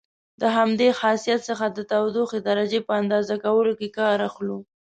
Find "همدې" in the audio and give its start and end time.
0.57-0.89